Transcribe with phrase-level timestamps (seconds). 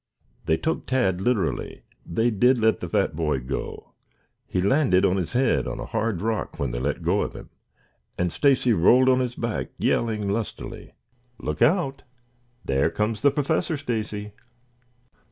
[0.47, 1.83] They took Tad literally.
[2.07, 3.91] They did let the fat boy go.
[4.47, 7.51] He landed on his head on a hard rock when they let go of him,
[8.17, 10.93] and Stacy rolled on his back yelling lustily.
[11.37, 12.01] "Look out!
[12.65, 14.31] There comes the Professor Stacy."